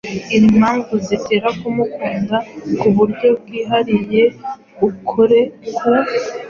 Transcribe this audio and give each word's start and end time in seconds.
impamvu 0.37 0.93
zigutera 1.05 1.49
kumukunda 1.59 2.37
ku 2.79 2.87
buryo 2.97 3.27
bwihariye. 3.39 4.23
Ukore 4.87 5.39
ku 5.75 5.89